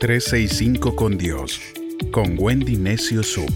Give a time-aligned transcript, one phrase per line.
[0.00, 1.60] 365 con Dios,
[2.10, 3.52] con Wendy Necio Sub.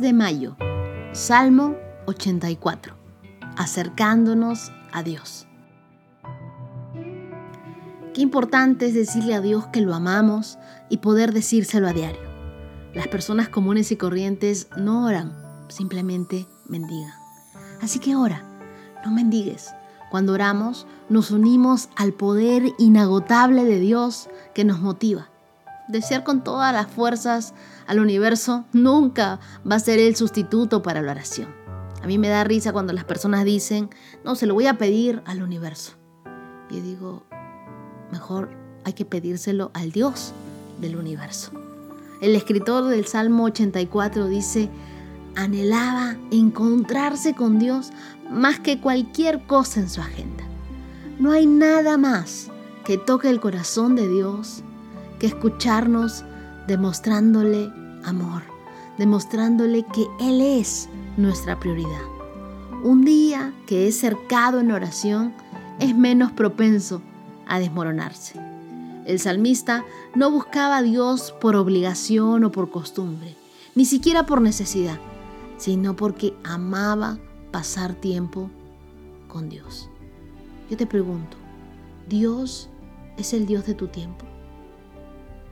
[0.00, 0.56] de mayo,
[1.12, 1.76] Salmo
[2.06, 2.94] 84,
[3.56, 5.46] acercándonos a Dios.
[8.14, 10.58] Qué importante es decirle a Dios que lo amamos
[10.88, 12.22] y poder decírselo a diario.
[12.94, 15.34] Las personas comunes y corrientes no oran,
[15.68, 17.12] simplemente mendigan.
[17.82, 18.49] Así que ora,
[19.04, 19.74] no mendigues.
[20.10, 25.28] Cuando oramos, nos unimos al poder inagotable de Dios que nos motiva.
[25.88, 27.54] Desear con todas las fuerzas
[27.86, 31.48] al universo nunca va a ser el sustituto para la oración.
[32.02, 33.90] A mí me da risa cuando las personas dicen,
[34.24, 35.92] no, se lo voy a pedir al universo.
[36.70, 37.24] Y digo,
[38.10, 38.50] mejor
[38.84, 40.32] hay que pedírselo al Dios
[40.80, 41.52] del universo.
[42.20, 44.70] El escritor del Salmo 84 dice,
[45.36, 47.92] anhelaba encontrarse con Dios
[48.30, 50.44] más que cualquier cosa en su agenda.
[51.18, 52.50] No hay nada más
[52.84, 54.62] que toque el corazón de Dios
[55.18, 56.24] que escucharnos
[56.66, 57.70] demostrándole
[58.04, 58.42] amor,
[58.98, 62.02] demostrándole que Él es nuestra prioridad.
[62.82, 65.34] Un día que es cercado en oración
[65.78, 67.02] es menos propenso
[67.46, 68.40] a desmoronarse.
[69.04, 69.84] El salmista
[70.14, 73.36] no buscaba a Dios por obligación o por costumbre,
[73.74, 74.98] ni siquiera por necesidad,
[75.60, 77.18] sino porque amaba
[77.52, 78.50] pasar tiempo
[79.28, 79.90] con Dios.
[80.70, 81.36] Yo te pregunto,
[82.08, 82.70] ¿Dios
[83.18, 84.24] es el Dios de tu tiempo?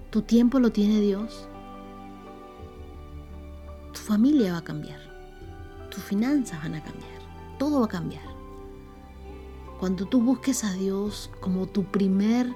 [0.09, 1.47] ¿Tu tiempo lo tiene Dios?
[3.93, 4.99] Tu familia va a cambiar,
[5.91, 7.21] tus finanzas van a cambiar,
[7.59, 8.25] todo va a cambiar.
[9.79, 12.51] Cuando tú busques a Dios como tu primer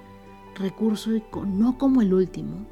[0.55, 2.67] recurso y no como el último,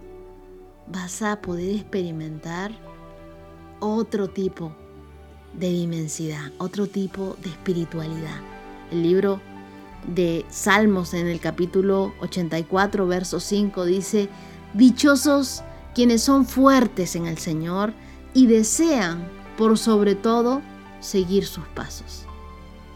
[0.90, 2.72] vas a poder experimentar
[3.80, 4.72] otro tipo
[5.54, 8.40] de dimensidad, otro tipo de espiritualidad.
[8.90, 9.40] El libro
[10.06, 14.28] de Salmos en el capítulo 84, verso 5 dice,
[14.74, 15.62] Dichosos
[15.94, 17.92] quienes son fuertes en el Señor
[18.32, 20.62] y desean, por sobre todo,
[21.00, 22.26] seguir sus pasos.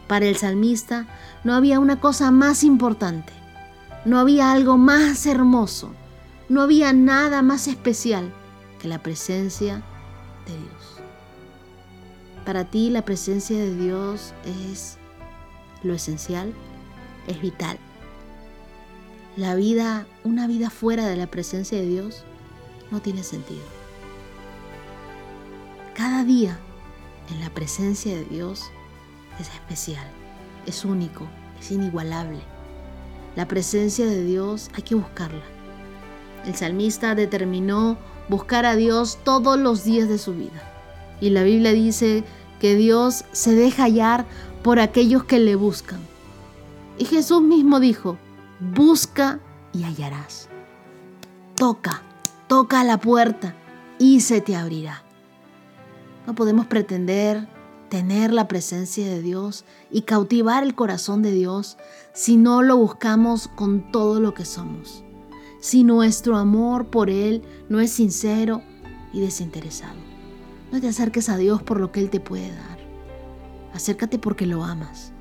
[0.06, 1.06] Para el salmista
[1.43, 3.33] no había una cosa más importante,
[4.05, 5.93] no había algo más hermoso,
[6.49, 8.33] no había nada más especial
[8.78, 9.94] que la presencia de
[10.53, 11.00] Dios.
[12.44, 14.34] Para ti la presencia de Dios
[14.71, 14.99] es
[15.82, 16.53] lo esencial,
[17.27, 17.78] es vital.
[19.37, 22.25] La vida, una vida fuera de la presencia de Dios,
[22.91, 23.62] no tiene sentido.
[25.94, 26.59] Cada día
[27.31, 28.65] en la presencia de Dios
[29.41, 30.06] es especial,
[30.66, 31.27] es único,
[31.59, 32.41] es inigualable.
[33.37, 35.43] La presencia de Dios hay que buscarla.
[36.44, 37.97] El salmista determinó
[38.29, 40.62] buscar a Dios todos los días de su vida.
[41.21, 42.25] Y la Biblia dice
[42.61, 44.27] que Dios se deja hallar
[44.62, 46.01] por aquellos que le buscan.
[46.99, 48.17] Y Jesús mismo dijo,
[48.61, 49.41] busca
[49.73, 50.49] y hallarás.
[51.57, 52.03] Toca,
[52.47, 53.55] toca a la puerta
[53.99, 55.03] y se te abrirá.
[56.27, 57.49] No podemos pretender
[57.89, 61.77] tener la presencia de Dios y cautivar el corazón de Dios
[62.13, 65.03] si no lo buscamos con todo lo que somos,
[65.65, 68.61] si nuestro amor por Él no es sincero
[69.15, 69.97] y desinteresado.
[70.71, 72.79] No te acerques a Dios por lo que Él te puede dar.
[73.73, 75.15] Acércate porque lo amas.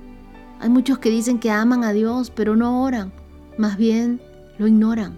[0.60, 3.14] Hay muchos que dicen que aman a Dios, pero no oran,
[3.58, 4.22] más bien
[4.58, 5.18] lo ignoran.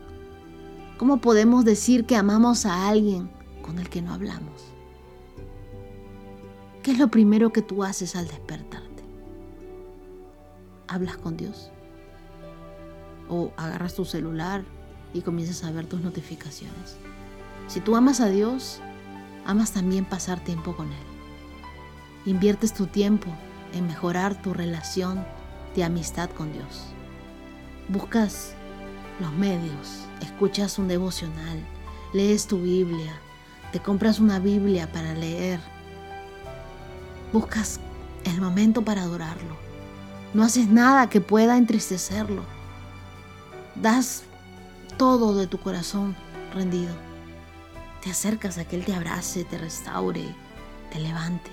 [1.00, 3.32] ¿Cómo podemos decir que amamos a alguien
[3.64, 4.64] con el que no hablamos?
[6.84, 9.04] ¿Qué es lo primero que tú haces al despertarte?
[10.88, 11.72] ¿Hablas con Dios?
[13.28, 14.75] ¿O agarras tu celular
[15.16, 16.98] y comienzas a ver tus notificaciones?
[17.68, 18.82] Si tú amas a Dios,
[19.46, 21.06] amas también pasar tiempo con Él.
[22.28, 23.28] Inviertes tu tiempo
[23.74, 25.26] en mejorar tu relación
[25.76, 26.84] de amistad con Dios.
[27.90, 28.54] Buscas
[29.20, 31.60] los medios, escuchas un devocional,
[32.14, 33.14] lees tu Biblia,
[33.72, 35.60] te compras una Biblia para leer
[37.36, 37.82] Buscas
[38.24, 39.58] el momento para adorarlo.
[40.34, 42.44] No haces nada que pueda entristecerlo.
[43.76, 44.24] Das
[44.98, 46.16] todo de tu corazón
[46.54, 46.94] rendido.
[48.04, 50.24] Te acercas a que Él te abrace, te restaure,
[50.92, 51.52] te levante.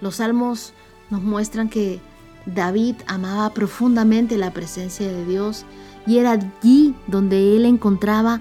[0.00, 0.72] Los salmos
[1.10, 2.00] nos muestran que
[2.46, 5.64] David amaba profundamente la presencia de Dios
[6.06, 8.40] y era allí donde él encontraba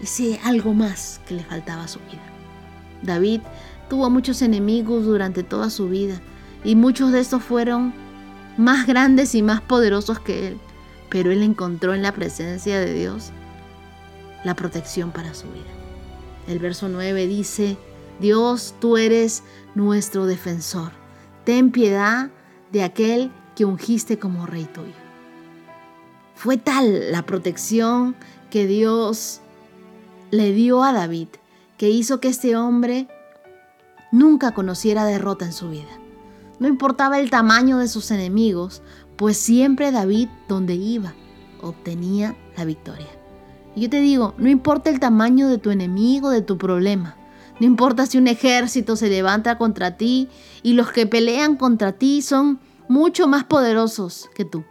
[0.00, 2.22] ese algo más que le faltaba a su vida.
[3.02, 3.40] David
[3.90, 6.20] Tuvo muchos enemigos durante toda su vida
[6.62, 7.92] y muchos de estos fueron
[8.56, 10.58] más grandes y más poderosos que él,
[11.08, 13.32] pero él encontró en la presencia de Dios
[14.44, 15.70] la protección para su vida.
[16.48, 17.76] El verso 9 dice,
[18.20, 19.42] Dios, tú eres
[19.74, 20.92] nuestro defensor.
[21.44, 22.30] Ten piedad
[22.72, 24.94] de aquel que ungiste como rey tuyo.
[26.34, 28.16] Fue tal la protección
[28.50, 29.40] que Dios
[30.30, 31.28] le dio a David
[31.76, 33.08] que hizo que este hombre
[34.12, 35.88] nunca conociera derrota en su vida.
[36.58, 38.82] No importaba el tamaño de sus enemigos,
[39.16, 41.14] pues siempre David, donde iba,
[41.62, 43.19] obtenía la victoria.
[43.74, 47.16] Y yo te digo, no importa el tamaño de tu enemigo, de tu problema.
[47.60, 50.28] No importa si un ejército se levanta contra ti
[50.62, 52.58] y los que pelean contra ti son
[52.88, 54.64] mucho más poderosos que tú.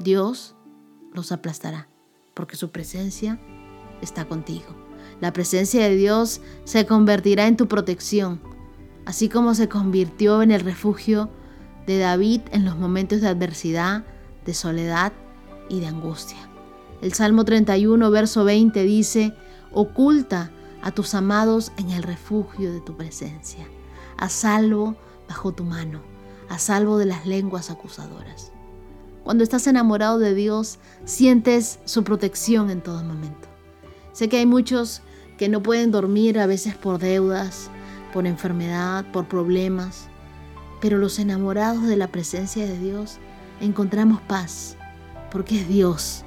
[0.00, 0.56] Dios
[1.12, 1.88] los aplastará
[2.34, 3.40] porque su presencia
[4.02, 4.66] está contigo.
[5.20, 8.42] La presencia de Dios se convertirá en tu protección,
[9.06, 11.30] así como se convirtió en el refugio
[11.86, 14.04] de David en los momentos de adversidad,
[14.44, 15.12] de soledad
[15.68, 16.53] y de angustia.
[17.04, 19.34] El Salmo 31, verso 20 dice,
[19.72, 23.68] oculta a tus amados en el refugio de tu presencia,
[24.16, 24.96] a salvo
[25.28, 26.00] bajo tu mano,
[26.48, 28.52] a salvo de las lenguas acusadoras.
[29.22, 33.48] Cuando estás enamorado de Dios, sientes su protección en todo momento.
[34.12, 35.02] Sé que hay muchos
[35.36, 37.68] que no pueden dormir a veces por deudas,
[38.14, 40.08] por enfermedad, por problemas,
[40.80, 43.18] pero los enamorados de la presencia de Dios
[43.60, 44.78] encontramos paz,
[45.30, 46.23] porque es Dios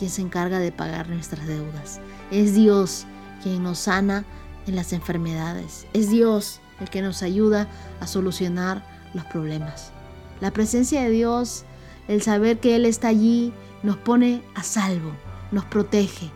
[0.00, 2.00] quien se encarga de pagar nuestras deudas.
[2.30, 3.04] Es Dios
[3.42, 4.24] quien nos sana
[4.66, 5.86] en las enfermedades.
[5.92, 7.68] Es Dios el que nos ayuda
[8.00, 8.82] a solucionar
[9.12, 9.92] los problemas.
[10.40, 11.64] La presencia de Dios,
[12.08, 13.52] el saber que Él está allí,
[13.82, 15.12] nos pone a salvo,
[15.52, 16.30] nos protege.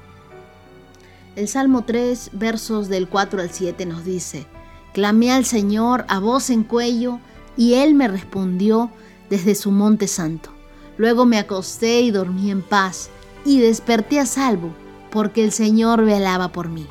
[1.34, 4.46] El Salmo 3, versos del 4 al 7 nos dice,
[4.92, 7.18] Clamé al Señor a voz en cuello,
[7.56, 8.90] y Él me respondió
[9.30, 10.50] desde su monte santo.
[10.98, 13.08] Luego me acosté y dormí en paz,
[13.44, 14.70] y desperté a salvo,
[15.10, 16.86] porque el Señor velaba por mí.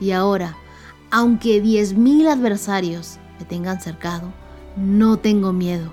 [0.00, 0.56] Y ahora,
[1.10, 4.32] aunque diez mil adversarios me tengan cercado,
[4.76, 5.92] no tengo miedo.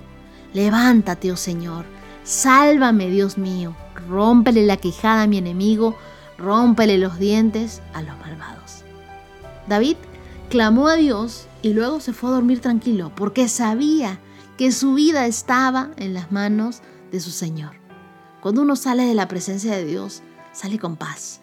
[0.52, 1.84] Levántate, oh Señor,
[2.24, 3.76] sálvame, Dios mío,
[4.08, 5.96] rómpele la quejada a mi enemigo,
[6.38, 8.84] rómpele los dientes a los malvados.
[9.68, 9.96] David
[10.48, 14.18] clamó a Dios y luego se fue a dormir tranquilo porque sabía
[14.56, 17.79] que su vida estaba en las manos de su Señor.
[18.40, 20.22] Cuando uno sale de la presencia de Dios,
[20.52, 21.40] sale con paz.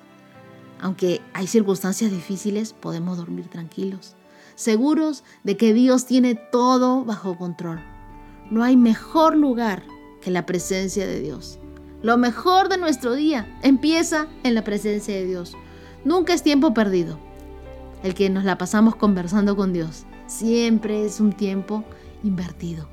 [0.81, 4.15] Aunque hay circunstancias difíciles, podemos dormir tranquilos,
[4.55, 7.79] seguros de que Dios tiene todo bajo control.
[8.49, 9.83] No hay mejor lugar
[10.21, 11.59] que la presencia de Dios.
[12.01, 15.53] Lo mejor de nuestro día empieza en la presencia de Dios.
[16.05, 17.19] Nunca es tiempo perdido
[18.03, 20.05] el que nos la pasamos conversando con Dios.
[20.27, 21.83] Siempre es un tiempo
[22.23, 22.87] invertido.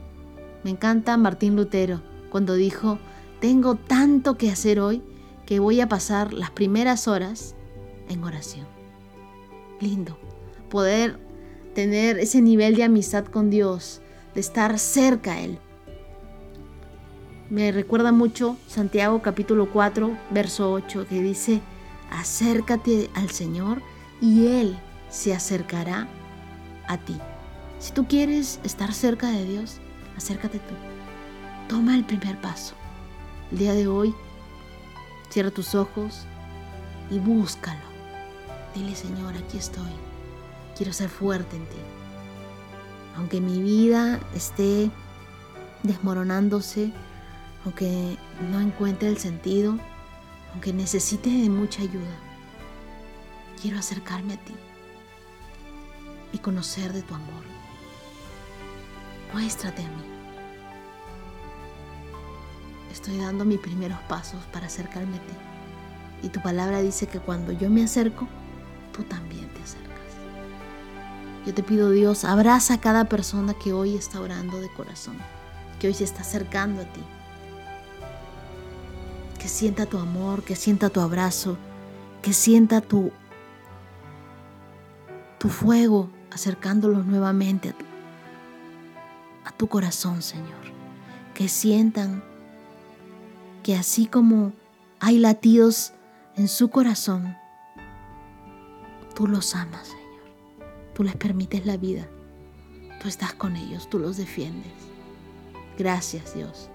[0.63, 2.99] Me encanta Martín Lutero cuando dijo,
[3.41, 5.03] tengo tanto que hacer hoy
[5.47, 7.55] que voy a pasar las primeras horas
[8.09, 8.67] en oración.
[9.81, 10.19] Lindo,
[10.71, 11.19] poder
[11.75, 14.01] tener ese nivel de amistad con Dios,
[14.35, 15.59] de estar cerca a Él.
[17.51, 21.61] Me recuerda mucho Santiago capítulo 4, verso 8, que dice,
[22.11, 23.83] acércate al Señor
[24.21, 24.79] y Él
[25.11, 26.09] se acercará
[26.89, 27.17] a ti.
[27.79, 29.79] Si tú quieres estar cerca de Dios,
[30.17, 30.75] acércate tú.
[31.69, 32.75] Toma el primer paso.
[33.55, 34.13] El día de hoy,
[35.31, 36.27] cierra tus ojos
[37.09, 37.85] y búscalo.
[38.75, 39.93] Dile, Señor, aquí estoy.
[40.77, 41.77] Quiero ser fuerte en ti.
[43.17, 44.91] Aunque mi vida esté
[45.85, 46.91] desmoronándose,
[47.65, 48.19] aunque
[48.51, 49.79] no encuentre el sentido,
[50.51, 52.19] aunque necesite de mucha ayuda,
[53.63, 54.55] quiero acercarme a ti
[56.33, 57.45] y conocer de tu amor.
[59.33, 60.14] Muéstrate a mí.
[62.95, 65.35] Estoy dando mis primeros pasos para acercarme a ti.
[66.23, 68.29] Y tu palabra dice que cuando yo me acerco,
[68.93, 70.15] tú también te acercas.
[71.45, 75.17] Yo te pido Dios, abraza a cada persona que hoy está orando de corazón,
[75.81, 77.01] que hoy se está acercando a ti.
[79.41, 81.57] Que sienta tu amor, que sienta tu abrazo,
[82.23, 83.11] que sienta tu,
[85.39, 87.85] tu fuego acercándolos nuevamente a tu,
[89.47, 90.63] a tu corazón, Señor.
[91.35, 92.23] Que sientan
[93.65, 94.53] que así como
[95.01, 95.95] hay latidos
[96.37, 97.37] en su corazón,
[99.15, 100.05] tú los amas, Señor.
[100.95, 102.07] Tú les permites la vida.
[103.01, 104.73] Tú estás con ellos, tú los defiendes.
[105.79, 106.69] Gracias, Dios,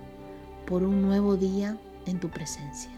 [0.66, 1.78] por un nuevo día
[2.08, 2.92] en tu presencia.